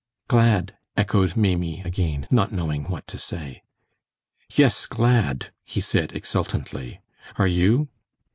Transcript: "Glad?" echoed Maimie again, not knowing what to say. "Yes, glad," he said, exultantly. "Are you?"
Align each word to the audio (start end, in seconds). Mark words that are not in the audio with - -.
"Glad?" 0.27 0.75
echoed 0.97 1.37
Maimie 1.37 1.83
again, 1.85 2.25
not 2.31 2.51
knowing 2.51 2.85
what 2.85 3.05
to 3.05 3.19
say. 3.19 3.61
"Yes, 4.49 4.87
glad," 4.87 5.51
he 5.63 5.79
said, 5.79 6.13
exultantly. 6.15 7.01
"Are 7.37 7.45
you?" 7.45 7.87